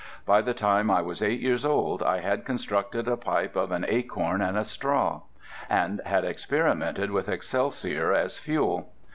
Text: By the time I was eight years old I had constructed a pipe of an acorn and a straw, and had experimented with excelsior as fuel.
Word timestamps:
By 0.25 0.41
the 0.41 0.55
time 0.55 0.89
I 0.89 1.03
was 1.03 1.21
eight 1.21 1.41
years 1.41 1.63
old 1.63 2.01
I 2.01 2.21
had 2.21 2.43
constructed 2.43 3.07
a 3.07 3.15
pipe 3.15 3.55
of 3.55 3.71
an 3.71 3.85
acorn 3.87 4.41
and 4.41 4.57
a 4.57 4.65
straw, 4.65 5.21
and 5.69 6.01
had 6.07 6.25
experimented 6.25 7.11
with 7.11 7.29
excelsior 7.29 8.11
as 8.11 8.35
fuel. 8.39 8.91